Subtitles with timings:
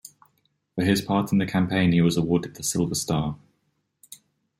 [0.73, 3.37] For his part in this campaign he was awarded the Silver Star.